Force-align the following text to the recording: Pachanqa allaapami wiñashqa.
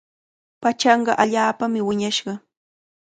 Pachanqa 0.61 1.13
allaapami 1.23 1.79
wiñashqa. 1.87 2.33